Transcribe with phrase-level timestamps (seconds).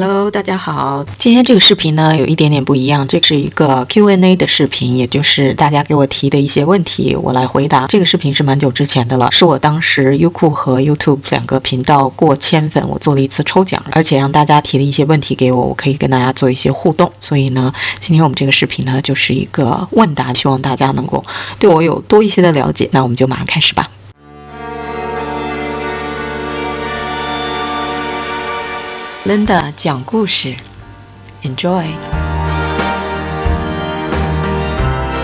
[0.00, 1.04] Hello，大家好。
[1.16, 7.88] 今天这个视频呢有一点点不一样，这是一个 Q&A 的视频，也就是大家给我提的一些问题，我来回答。
[7.88, 17.10] 这个视频是蛮久之前的了，是我当时优酷和 YouTube 两个频道过千粉，我做了一次抽奖，而且让大家提的一些问题给我，我可以跟大家做一些互动。
[17.20, 21.24] 所以呢，今天我们这个视频呢就是一个问答，希望大家能够
[21.58, 22.88] 对我有多一些的了解。
[22.92, 23.90] 那我们就马上开始吧。
[29.28, 30.54] Linda 讲故事
[31.42, 31.84] ，Enjoy。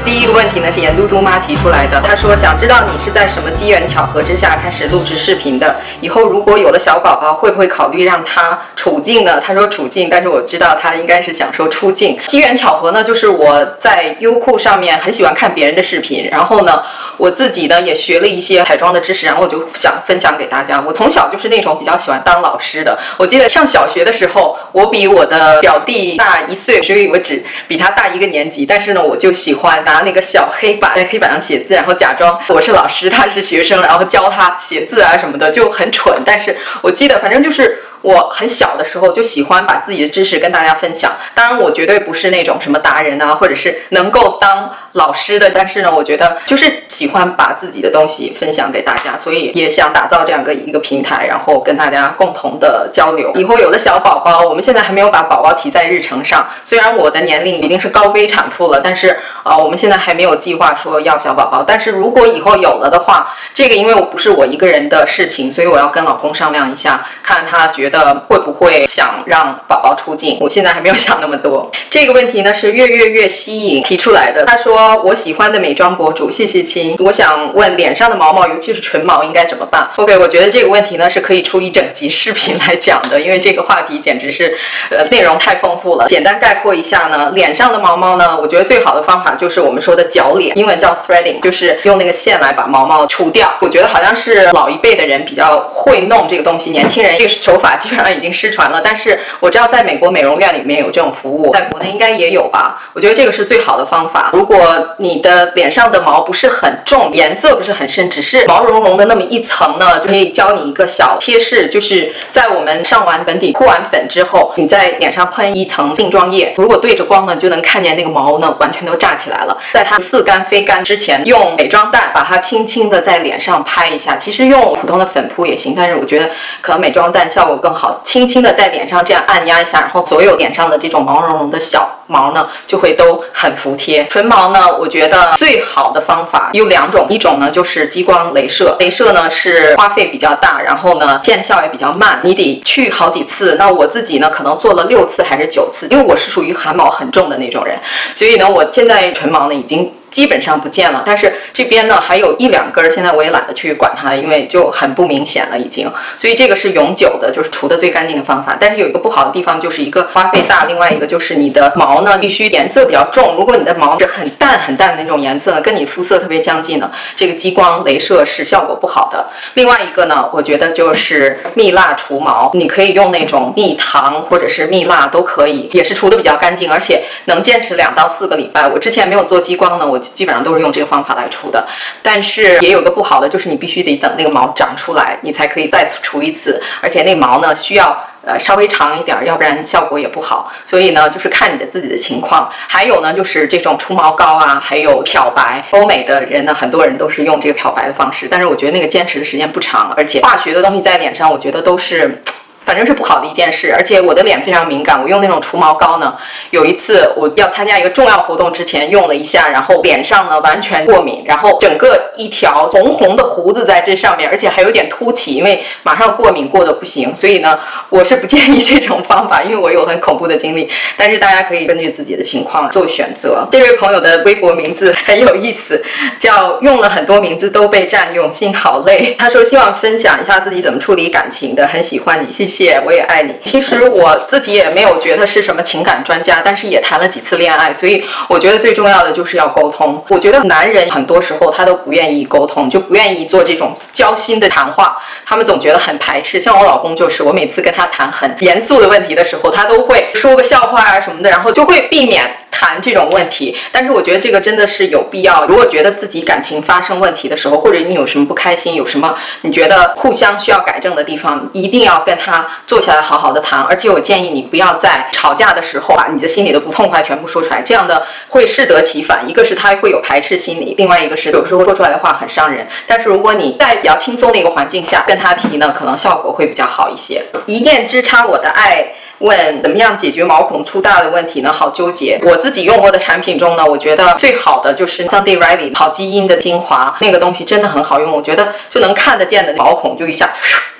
[0.05, 5.77] 第一个问题呢是严嘟嘟妈提出来的，她说想知道你是在什么机缘巧合之下开始录制视频的？
[6.03, 9.41] 以后如果有了小宝宝，会不会考虑让他处境呢？
[9.41, 12.19] 她说处境，但是我知道她应该是想说出境。
[12.27, 16.83] 机缘巧合呢，就是我在优酷上面很喜欢看别人的视频，然后呢。
[17.17, 20.83] 我自己呢也学了一些彩妆的知识，然后我就想分享给大家。
[20.87, 22.99] 我从小就是那种比较喜欢当老师的。
[23.17, 28.67] 我记得上小学的时候，我比我的表弟大一岁，所以我只比他大一个年级。
[28.67, 36.23] 但是呢，我就喜欢拿那个小黑板在黑板上写字，然后假装我是老师，他是学生，然后教他写字啊什么的，就很蠢。
[36.25, 37.81] 但是我记得，反正就是。
[38.05, 53.33] 我很小的时候就喜欢把自己的知识跟大家分享，当然我绝对不是那种什么达人啊，或者是能够当老师的，但是呢，我觉得就是喜欢把自己的东西分享给大家，所以也想打造这样一个一个平台，然后跟大家共同的交流。
[53.37, 61.63] 以后有了小宝宝，我们现在还没有把宝宝提在日程上，虽然我的年龄已经是高危产妇了，但是啊，我们现在还没有计划说要小宝宝。
[61.67, 68.05] 但是如果以后有了的话，这个因为我不是我一个人的事情，所以我要跟老公商量一下，看他觉得。
[68.29, 70.39] 会不会想让宝宝出镜？
[70.41, 71.71] 我现在还没有想那么多。
[71.91, 74.45] 这个问题呢是月月月吸引提出来的。
[74.45, 76.97] 他说我喜欢的美妆博主，谢谢亲。
[76.99, 84.57] 我想问脸上的毛毛，尤其是唇毛应该怎么办？OK，我觉得这个问题呢是可以出一整集视频来讲的，因为这个话题简直是
[84.91, 86.07] 呃内容太丰富了。
[86.09, 93.53] 简单概括一下呢，脸上的毛毛呢，我觉得最好的方法就是我们说的绞脸，英文叫 threading，就是用那个线来把毛毛除掉。
[93.61, 97.79] 我觉得好像是老一辈的人比较会弄这个东西，年轻人这个手法。
[97.85, 102.81] 基本上已经失传了，但是我知道在美国美容院里面有这种服务，在国内应该也有吧。
[102.95, 104.31] 我觉得这个是最好的方法。
[104.33, 119.55] 如果你的脸上的毛不是很重，颜色不是很深，只是毛茸茸的那么一层呢，就可以教你一个小贴士，就是在我们上完粉底、铺完粉之后，你在脸上喷一层定妆液，如果对着光呢，就能看见那个毛呢完全都炸起来了。
[119.75, 124.17] 在它似干非干之前，用美妆蛋把它轻轻的在脸上拍一下。
[124.17, 126.31] 其实用普通的粉扑也行，但是我觉得
[126.63, 127.75] 可能美妆蛋效果更。
[127.75, 134.07] 好，轻轻的在脸上这样按压一下，然后所有脸上的这种毛茸茸的小毛呢，就会都很服帖。
[134.09, 143.57] 唇毛呢，我觉得最好的方法有两种，一种呢就是激光镭射，镭射呢是花费比较大，然后呢见效也比较慢，你得去好几次。
[143.59, 147.79] 那我自己呢，可能做了六次还是九次，因为我是属于汗毛很重的那种人，
[148.15, 149.93] 所以呢，我现在唇毛呢已经。
[150.15, 155.91] 基本上不见了，但是这边呢还有一两根，现在我也懒得去管它，因为就很不明显了已经。
[156.17, 158.57] 所以这个是永久的，就是除的最干净的方法。
[158.61, 163.35] 但是有一个不好的地方，就是一个花费大，另外一个就是你的毛呢必须颜色比较重。
[163.37, 169.27] 如果你的毛是很淡很淡的那种颜色呢，跟你肤色特别相近呢，这个激光镭射是效果不好的。
[169.55, 178.69] 另外一个呢，我觉得就是蜜蜡除毛，你可以用那种蜜糖或者是蜜蜡都可以，也是除的比较干净，而且能坚持两到四个礼拜。
[178.69, 180.01] 我之前没有做激光呢，我。
[180.15, 181.67] 基本上都是用这个方法来除的，
[182.03, 187.97] 但是也有个不好的，就是你必须得等那个毛长出来，你才可以再除一次，而且那毛呢需要
[188.27, 190.53] 呃稍微长一点，要不然效果也不好。
[190.67, 192.51] 所以呢，就是看你的自己的情况。
[192.69, 195.65] 还有呢，就是这种除毛膏啊，还有漂白。
[195.71, 202.23] 欧美的人呢，很多人都是用这个漂白的方式，但是我觉得那个坚持的时间不长，而且化学的东西在脸上，我觉得都是。
[202.65, 206.17] 反正是不好的一件事，而且我的脸非常敏感，我用那种除毛膏呢。
[206.51, 217.15] 有一次我要参加一个重要活动之前用了一下，然后脸上呢完全过敏，然后整个一条红红的胡子在这上面，而且还有点凸起，因为马上过敏过的不行。
[217.15, 217.61] 所以呢，
[217.91, 220.71] 我是不建议这种方法，因为我有很恐怖的经历。
[220.97, 223.47] 但是大家可以根据自己的情况做选择。
[223.53, 225.85] 这位朋友的微博名字很有意思，
[226.19, 229.15] 叫用了很多名字都被占用，心好累。
[229.19, 232.54] 他说希望分享一下自己怎么处理感情的，很喜欢你，谢谢。
[232.55, 233.35] 谢，我也爱你。
[233.45, 240.03] 其实我自己也没有觉得是什么情感专家，但是也谈了几次恋爱，所以我觉得最重要的就是要沟通。
[240.09, 244.97] 我觉得男人很多时候他都不愿意沟通，就不愿意做这种交心的谈话，
[245.27, 246.39] 他们总觉得很排斥。
[246.39, 252.23] 像我老公就是，我每次跟他谈很严肃的问题的时候，他都会说个笑话啊什么的，然后就会避免。
[252.55, 253.57] 谈这种问题。
[253.73, 255.45] 但是我觉得这个真的是有必要。
[255.47, 263.61] 如果觉得自己感情发生问题的时候，或者你有什么不开心，有什么你觉得互相需要改正的地方，一定要跟他坐下来好好的谈。
[263.63, 269.29] 而且我建议你不要在吵架的时候把你的心里的不痛快全部说出来，这样的会适得其反。
[269.29, 272.67] 一个是他会有排斥心理，另外一个是有时候说出来的话很伤人。
[272.87, 277.25] 但是如果你在比较轻松的一个环境下跟他提呢，可能效果会比较好一些。
[277.47, 278.87] 一念之差，我的爱。
[279.25, 281.53] 问怎么样解决毛孔粗大的问题呢？
[281.53, 282.21] 好纠结。
[282.23, 288.13] 我自己用过的产品中呢，我觉得最好的就是 Sunday Riley 好基因的精华，那个东西真的很好用。
[288.13, 290.31] 我觉得就能看得见的毛孔就一下。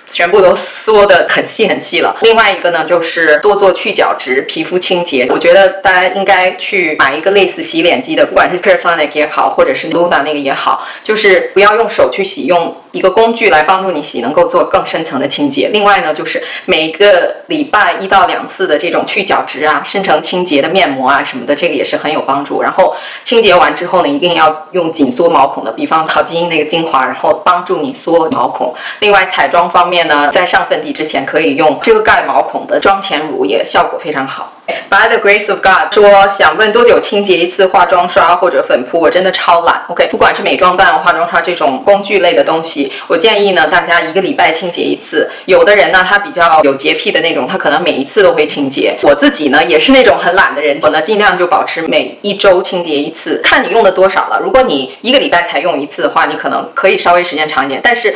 [0.07, 2.15] 全部都缩得很细很细了。
[2.21, 5.27] 另外一个呢，就是多做去角质、皮肤清洁。
[5.31, 15.69] 我觉得大家应该去买一个类似洗脸机的，不管是 Personalic 也好，或者是 Luna 那个也好，就是不要用手去洗，用一个工具来帮助你洗，能够做更深层的清洁。
[15.73, 22.63] 另外呢，就是每个礼拜一到两次的这种去角质啊、深层清洁的面膜啊什么的，这个也是很有帮助。
[22.63, 22.95] 然后
[23.25, 28.73] 清洁完之后呢，一定要用紧缩毛孔的，比方好基因那个精华，然后帮助你缩毛孔。
[29.01, 30.05] 另外彩妆方面。
[30.07, 34.53] 呢，在上粉底之前可以用遮盖毛孔的妆前乳，也效果非常好。
[34.89, 38.99] By the grace of God，说想问多久清洁一次化妆刷或者粉扑？
[38.99, 39.83] 我真的超懒。
[39.89, 45.31] OK，不管是美妆蛋、化妆刷这种工具类的东西，我建议呢大家一个礼拜清洁一次。
[45.45, 48.97] 有的人呢他比较有洁癖的那种，他可能每一次都会清洁。
[49.03, 54.41] 我自己呢也是那种很懒的人，我呢尽量就保持每一周清洁一次，看你用的多少了。
[54.43, 58.15] 如果你一个礼拜才用一次的话，你可能可以稍微时间长一点，但是。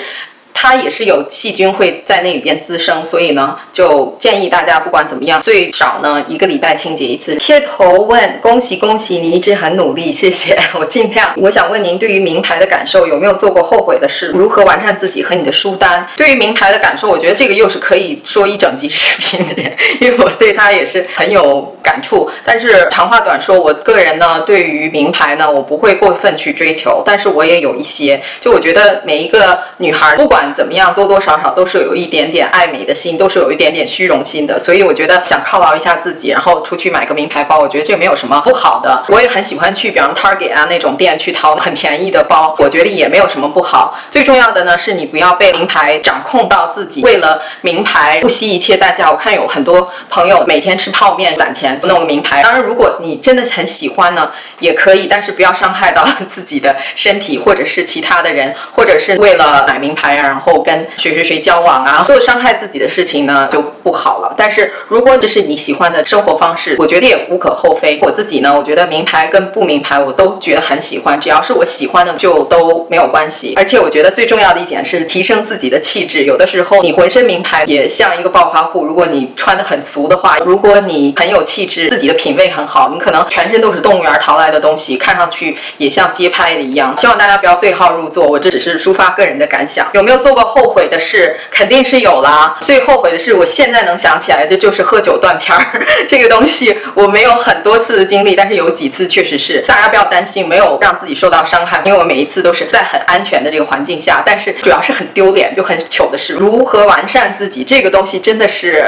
[0.61, 7.37] 它也是有细菌会在那里边滋生，所以呢，就建议大家不管怎么样，最少呢一个礼拜清洁一次。
[7.37, 11.33] 贴头问：恭喜恭喜，你一直很努力，谢谢， 我尽量。
[11.37, 14.33] 我想问您，对于名牌的感受有没有做过后悔的事？
[14.35, 16.05] 如何完善自己和你的书单？
[16.17, 22.29] 对于名牌的感受，我觉得这个又是可以说一整集视频的人，因为我对它也是很有感触。
[22.45, 34.59] 但是长话短说，我个人呢，对于名牌呢，我不会过分去追求，但是我也有一些，就我觉得每一个女孩，不管怎么样，多多少少都是有一点点爱美的心，都是有一点点虚荣心的。
[34.59, 39.05] 所以我觉得想犒劳一下自己，然后出去买个名牌包，我觉得这没有什么不好的。
[39.09, 43.99] 我也很喜欢去，比方 Target 啊那种店去淘很便宜的包，我觉得也没有什么不好。
[44.11, 49.11] 最重要的呢，是你不要被名牌掌控到自己，为了名牌不惜一切代价。
[49.11, 64.33] 我看有很多朋友每天吃泡面攒钱弄个名牌，当然如果你真的很喜欢呢，也可以，但是不要伤害到自己的身体或者是其他的人，或者是为了买名牌而，然后跟谁谁谁交往啊，做伤害自己的事情呢就不好了。
[64.39, 67.99] 但是如果这是你喜欢的生活方式，我觉得也无可厚非。
[68.03, 73.55] 我自己呢，我觉得名牌跟不名牌我都觉得很喜欢，只要是我喜欢的就都没有关系。
[73.57, 76.23] 而且我觉得最重要的一点是提升自己的气质。
[76.23, 86.97] 有的时候你浑身名牌也像一个暴发户，如果你穿的很俗的话，如果你很有气质，自己的品味很好，你可能全身都是动物园淘来的东西，看上去也像街拍的一样。
[86.97, 89.89] 希望大家不要对号入座，我这只是抒发个人的感想。
[89.95, 91.39] 有没有做过后悔的事？
[91.51, 92.57] 肯定是有啦。
[92.61, 96.77] 最后悔的是，我现在能想起来的就是喝酒断片儿 这个东西。
[96.95, 99.61] 我没有很多次的经历，但是有几次确实是。
[99.69, 104.23] 大家不要担心，没有让自己受到伤害，因为我每一次都是在很安全的这个环境下。
[104.25, 108.85] 但是主要是很丢脸，就很糗的事如何完善自己这个东西，真的是。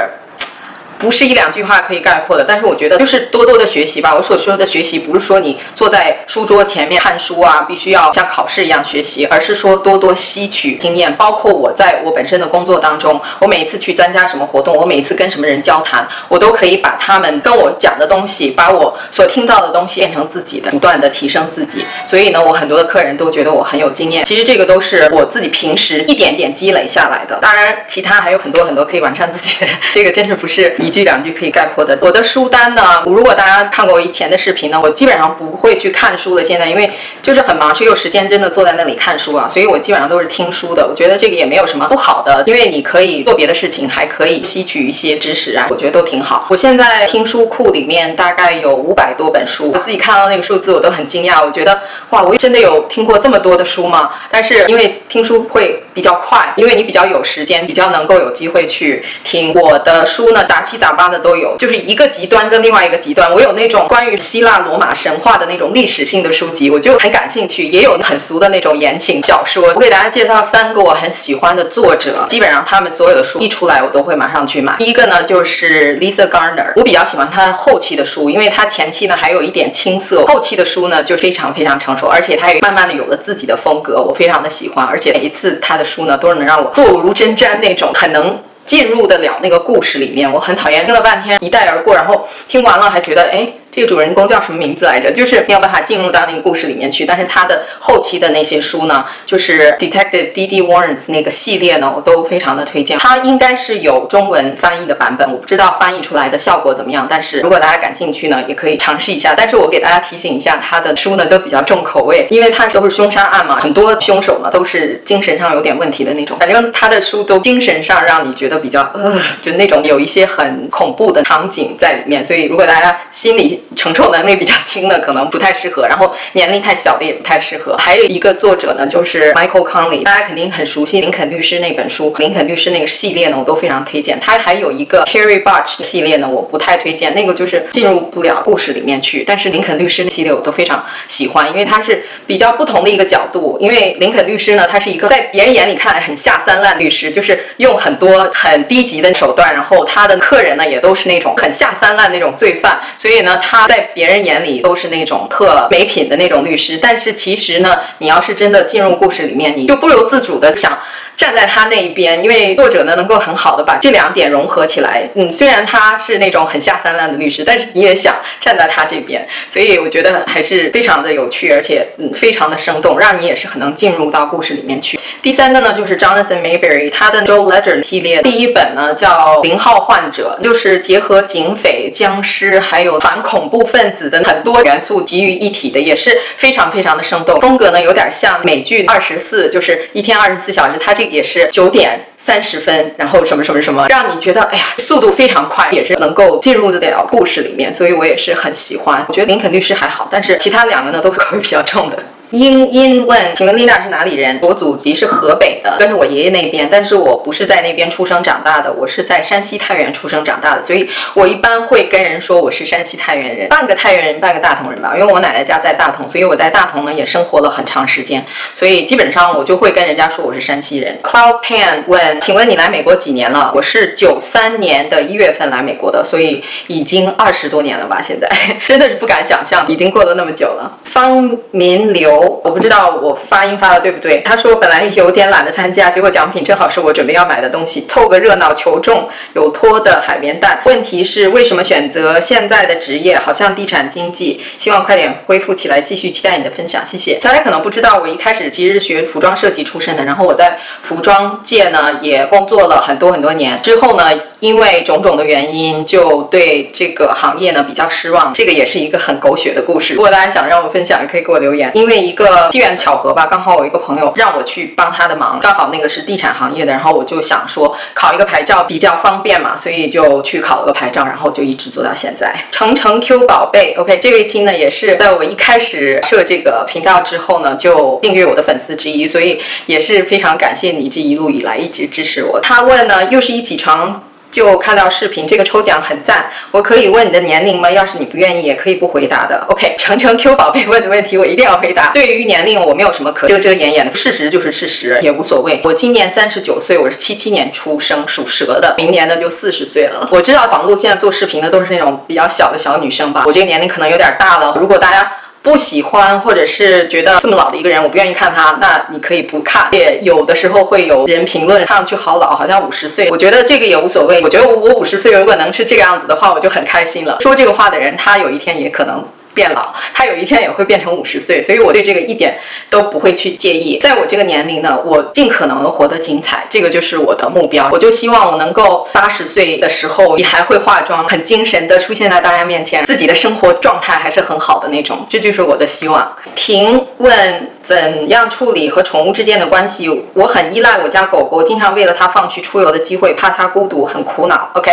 [1.01, 4.13] 不是一两句话可以概括的，但是我觉得就是多多的学习吧。
[4.15, 11.11] 我所说的学习，不是说你坐在书桌前面看书啊，必须要像考试一样学习，而是说多多吸取经验。
[11.15, 21.83] 包括我在我本身的工作当中，我每一次去参加什么活动，我每一次跟什么人交谈，我都可以把他们跟我讲的东西，把我所听到的东西变成自己的，不断的提升自己。
[22.05, 24.23] 所以呢，我很多的客人都觉得我很有经验。
[24.23, 27.39] 其实这个都是我自己平时一点点积累下来的。
[27.41, 29.71] 当然，其他还有很多很多可以完善自己的。
[29.95, 30.90] 这个真是不是一。
[30.91, 31.97] 一句两句可以概括的。
[32.01, 36.43] 我的书单呢，如果大家看过我以前的视频呢，我基本上不会去看书了。
[36.43, 39.47] 现在因为就是很忙，谁有时间真的坐在那里看书啊？
[39.49, 40.85] 所以我基本上都是听书的。
[40.85, 46.45] 我觉得这个也没有什么不好的，因为你可以做别的事情，还可以吸取一些知识啊，我觉得都挺好。
[46.49, 51.41] 我现在听书库里面大概有五百多本书，我自己看到那个数字我都很惊讶。
[51.41, 54.11] 我觉得哇，我真的有听过这么多的书吗？
[54.29, 60.81] 但是因为听书会比较快，因为你比较有时间，比较能够有机会去听我的书呢，杂七。
[60.81, 63.31] 杂八的都有，就是一个极端跟另外一个极端。
[63.31, 69.71] 我有那种关于希腊罗马神话的那种历史性的书籍，我就很感兴趣；也有很俗的那种言情小说。
[69.75, 74.75] 我给大家介绍三个我很喜欢的作者，基本上他们所有的书一出来，我都会马上去买。
[74.77, 84.83] 第一个呢，就是 Lisa Gardner，我比较喜欢她后期的书，因为她前期呢还有一点青涩，后期的书呢就非常非常成熟，而且她也慢慢的有了自己的风格，我非常的喜欢。
[84.83, 88.37] 而且每一次她的书呢，都是能让我坐如针毡那种，很能。
[88.63, 95.11] 进入得了那个故事里面，我很讨厌听了半天一带而过，然后听完了还觉得哎这个主人公叫什么名字来着？
[95.11, 97.05] 就是没有办法进入到那个故事里面去。
[97.05, 102.99] 但是他的后期的那些书呢，就是 Detective D D Warrens 那个系列呢，我都非常的推荐。
[102.99, 107.07] 它应该是有中文翻译的版本，我不知道翻译出来的效果怎么样。
[107.09, 109.33] 但是如果大家感兴趣呢，也可以尝试一下。
[109.35, 116.37] 但是我给大家提醒一下，他的书呢都比较重口味，因为它都是凶杀案嘛，很多凶手呢都是精神上有点问题的那种。
[116.39, 122.23] 反正他的书都精神上让你觉得比较呃，就那种有一些很恐怖的场景在里面。
[122.23, 127.75] 所以如果大家心里承受能力比较轻的可能不太适合，然后年龄太小的也不太适合。
[127.77, 134.19] 还有一个作者呢，就是 Michael Conley，大家肯定很熟悉林肯律师那本书，林肯律师那个系列呢，我都非常推荐。
[134.19, 139.23] 他还有一个 carry Butch 系列呢，我不太推荐，那个就是进入不了故事里面去。
[139.25, 143.57] 但是林肯律师的系列我都非常喜欢，因为它是比较不同的一个角度。
[143.61, 156.79] 因为林肯律师呢，他是一个在别人眼里看来很下三滥律师，就是用很多很低级的手段，然后他的客人呢也都是那种很下三滥那种罪犯，所以呢他他在别人眼里都是那种特没品的那种律师。
[156.81, 160.71] 但是其实呢，你要是真的进入故事里面，你就不由自主的想。
[161.17, 165.07] 站在他那一边，因为作者呢能够很好的把这两点融合起来。
[165.13, 174.99] 嗯，虽然他是那种很下三滥的律师，但是你也想站在他这边，所以我觉得还是非常的有趣，而且嗯非常的生动，让你也是很能进入到故事里面去。
[175.21, 187.39] 第三个呢就是 Jonathan Mayberry 他的 Joe Ledger 系列，第一本呢叫《零号患者》，就是结合警匪、僵尸还有反恐怖分子的很多元素集于一体的，也是非常非常的生动。
[187.39, 191.00] 风格呢有点像美剧《二十四》，就是一天二十四小时，它这。
[191.05, 199.05] 也是九点三十分，然后什么什么什么，让你觉得哎呀，速度非常快，也是能够进入得了故事里面，所以我也是很喜欢。
[199.07, 201.97] 我觉得林肯律师还好，但是其他两个呢都是口味比较重的。
[202.31, 204.39] 英英问，请问丽娜是哪里人？
[204.41, 220.97] 我祖籍是河北的，跟着我爷爷那边，但是我不是在那边出生长大的，我是在山西太原出生长大的，所以我一般会跟人说我是山西太原人，半个太原人，半个大同人吧，因为我奶奶家在大同，所以我在大同呢也生活了很长时间，所以基本上我就会跟人家说我是山西人。
[221.03, 223.51] Cloud Pan 问，请问你来美国几年了？
[223.53, 228.01] 我是九三年的一月份来美国的，所以已经二十多年了吧？
[228.01, 228.29] 现在
[228.65, 230.79] 真的是不敢想象，已经过了那么久了。
[230.85, 232.20] 方民流。
[232.43, 234.19] 我不知道我发音发的对不对。
[234.25, 239.07] 他说本来有点懒得参加，结果奖品正好是我准备要买的东西，凑个热闹求中。
[239.33, 240.61] 有托的海绵蛋。
[240.65, 243.17] 问题是为什么选择现在的职业？
[243.17, 244.41] 好像地产经济。
[244.57, 247.19] 希望快点恢复起来，继续期待你的分享，谢谢。
[247.21, 253.59] 大家可能不知道，我一开始其实是学服装设计出身的，然后我在服装界呢也工作了很多很多年。
[253.61, 254.05] 之后呢，
[254.39, 258.33] 因为种种的原因，就对这个行业呢比较失望。
[258.33, 259.93] 这个也是一个很狗血的故事。
[259.93, 261.71] 如果大家想让我分享，也可以给我留言。
[261.73, 272.35] 因为一一个机缘巧合吧，刚好我一个朋友让我去帮他的忙，刚好那个是地产行业的，然后我就想说考一个牌照比较方便嘛，所以就去考了个牌照，然后就一直做到现在。
[272.51, 282.39] 程程 Q 宝贝，OK，这位亲呢也是在我一开始设这个频道之后呢就订阅我的粉丝之一，所以也是非常感谢你这一路以来一直支持我。
[282.41, 284.03] 他问呢，又是一起床。
[284.31, 286.31] 就看到视频，这个抽奖很赞。
[286.51, 287.69] 我可以问你的年龄吗？
[287.69, 289.45] 要是你不愿意，也可以不回答的。
[289.49, 291.91] OK， 程程 Q 宝贝问的问题，我一定要回答。
[291.93, 295.59] 对于年龄，我没有什么可遮遮掩掩的，事实就是事实，也无所谓。
[295.63, 300.07] 我今年三十九岁，我是七七年出生，属蛇的，明年呢就四十岁了。
[300.11, 304.55] 我知道网络现在做视频的都是那种比较小的小女生吧，我这个年龄可能有点大了。
[304.59, 305.11] 如果大家。
[305.43, 309.69] 不喜欢，或者是觉得这么老的一个人，我不愿意看他，那你可以不看。
[309.71, 313.09] 也有的时候会有人评论，看上去好老，好像五十岁。
[313.09, 314.21] 我觉得这个也无所谓。
[314.21, 317.17] 我觉得我五十岁如果能是这个样子的话，我就很开心了。
[317.21, 319.03] 说这个话的人，他有一天也可能。
[319.33, 322.37] 变老，他有一天也会变成五十岁，所以我对这个一点
[322.69, 323.79] 都不会去介意。
[323.79, 327.69] 在我这个年龄呢，我尽可能活得精彩，这个就是我的目标。
[327.71, 336.11] 我就希望我能够八十岁的时候，你还会化妆，很精神的出现在大家面前，自己的生活状态还是很好的那种，这就是我的希望。
[336.35, 337.49] 停问。
[337.63, 340.03] 怎样处理和宠物之间的关系？
[340.13, 344.49] 我很依赖我家狗狗，经常为了它放弃出游的机会，怕它孤独，很苦恼。
[344.53, 344.71] OK，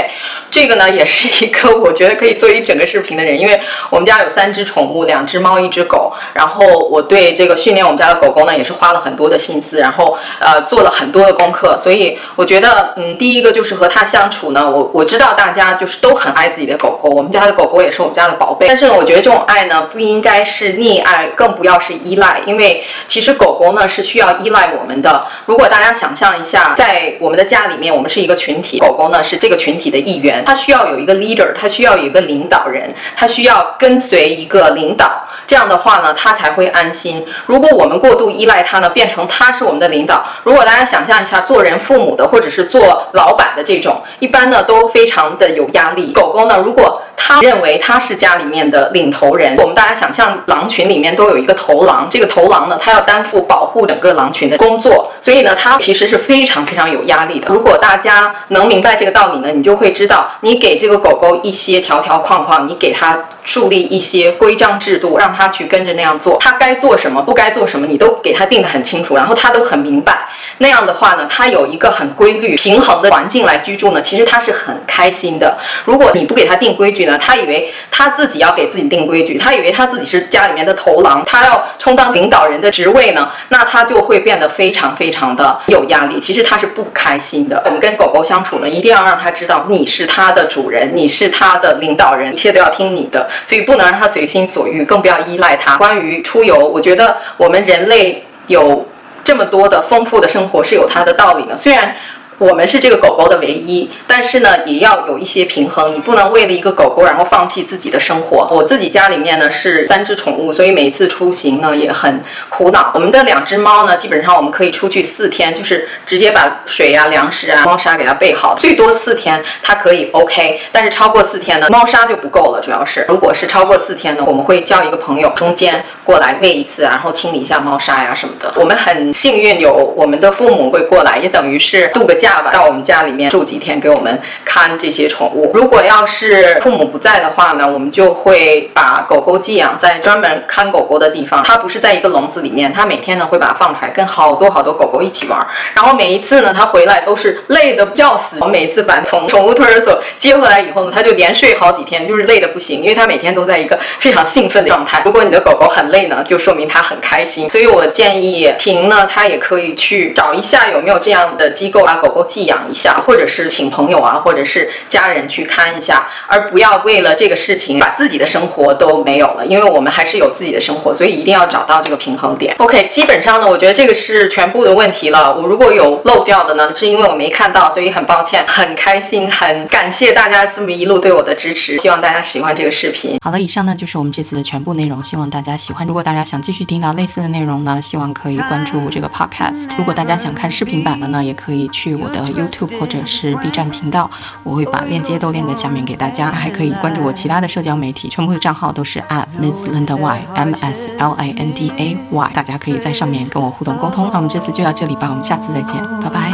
[0.50, 6.12] 这个呢也是一个我觉得可以做一整个视频的人，因为我们家有三只宠物，两只猫，一只狗。
[6.32, 11.76] 然后我对这个训练我们家的狗狗呢，也是花了很多的心思，然后呃做了很多的功课。
[11.78, 18.66] 所以我觉得，嗯，第一个就是和它相处呢，我我知道大家就是都很爱自己的狗狗，我们家的狗狗也是我们家的宝贝。
[18.66, 22.77] 但是，我觉得这种爱呢，不应该是溺爱，更不要是依赖，因为。
[23.06, 25.26] 其实狗狗呢是需要依赖我们的。
[25.46, 35.27] 如果大家想象一下，在我们的家里面，我们是一个群体，狗狗呢是这个群体的一员，它需要有一个 leader，它需要有一个领导人，它需要跟随一个领导。
[35.48, 37.26] 这样的话呢，它才会安心。
[37.46, 40.22] 如果我们过度依赖它呢，变成它是我们的领导。
[40.44, 46.12] 如果大家想象一下，做人父母的或者是做老板的这种，一般呢都非常的有压力。
[46.12, 49.56] 狗狗呢，如果他认为他是家里面的领头人。
[49.56, 57.48] 我们大家想象，狼群里面都有一个头狼，这个头狼呢，他要担负保护整个狼群的工作，所以呢，他其实是非常非常有压力的。
[57.48, 63.18] 如果大家能明白这个道理呢，你就会知道，你给这个狗狗一些条条框框，你给它。
[63.48, 66.36] 树立一些规章制度，让他去跟着那样做。
[66.38, 70.28] 他该做什么，不该做什么，你都给他定得很清楚，然后他都很明白。
[70.58, 75.56] 那样的话呢，他有一个很规律、平衡的环境来居住呢，其实他是很开心的。
[75.86, 86.20] 如果你不给他定规矩呢，他以为他自己要给自己定规矩，他以为他自己是家里面的头狼，他要充当领导人的职位呢，那他就会变得非常非常的有压力。
[86.20, 87.62] 其实他是不开心的。
[87.64, 93.26] 我们跟狗狗相处呢，一定要让他知道你是他的主人，你是他的领导人，一切都要听你的。
[93.46, 95.76] 所以不能让他随心所欲，更不要依赖他。
[95.76, 98.86] 关于出游，我觉得我们人类有
[99.24, 101.56] 这么多的丰富的生活是有它的道理的。
[101.56, 101.94] 虽然。
[102.38, 105.92] 我们是这个狗狗的唯一，但是呢，也要有一些平衡。
[105.92, 108.48] 你不能为了一个狗狗，然后放弃自己的生活。
[108.52, 112.92] 我自己家里面呢是三只宠物，所以每次出行呢也很苦恼。
[112.94, 120.60] 我们的两只猫呢，基本上我们可以出去四天，就是直接把水啊、粮食啊、猫砂给它备好，最多四天它可以 OK。
[120.70, 122.62] 但是超过四天呢，猫砂就不够了。
[122.64, 128.52] 主要是如果是超过四天呢，我们会叫一个朋友中间过来喂一次，然后清理一下猫砂呀什么的。
[128.54, 132.27] 我们很幸运有我们的父母会过来，也等于是度个假。
[132.52, 135.50] 到我们家里面住几天，给我们看这些宠物。
[135.54, 141.42] 如果要是父母不在的话呢，我们就会把狗狗寄养在专门看狗狗的地方。
[141.42, 145.46] 它不是在一个笼子里面，它每天呢会把它放出来，跟好多好多狗狗一起玩。
[145.74, 148.38] 然后每一次呢，它回来都是累得要死。
[148.40, 155.02] 我每次把从宠物托儿所接回来以后呢，它就连睡好几天，就是累得不行，因为它每天都在一个非常兴奋的状态。
[155.04, 157.48] 如果你的狗狗很累呢，就说明它很开心。
[157.48, 169.46] 所以我建议婷呢，它也可以去找一下有没有这样的机构啊，狗狗寄养一下，或者是请朋友啊，或者是家人去看一下，而不要为了这个事情把自己的生活都没有了。
[169.46, 172.54] 因为我们还是有自己的生活，所以一定要找到这个平衡点。
[172.58, 175.34] OK，基本上呢，我觉得这个是全部的问题了。
[175.34, 178.44] 我如果有漏掉的呢，是因为我没看到，所以很抱歉。
[178.46, 183.18] 很开心，很感谢大家这么一路对我的支持，希望大家喜欢这个视频。
[183.24, 185.86] 好了，以上呢就是我们这次的全部内容，希望大家喜欢。
[185.86, 189.68] 如果大家想继续听到类似的内容呢，希望可以关注这个 podcast。
[189.76, 194.10] 如果大家想看视频版的呢，也可以去我的 YouTube 或者是 B 站频道，
[194.42, 196.30] 我会把链接都链在下面给大家。
[196.30, 204.08] 还可以关注我其他的社交媒体，全部的账号都是 at Miss Linda Y M S L I N D A Y，大家可以在上面跟我互动沟通。
[204.12, 206.32] 那我们这次就到这里吧，我们下次再见，拜拜。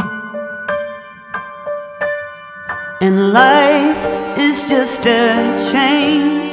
[3.01, 3.97] And life
[4.37, 6.44] is just a chain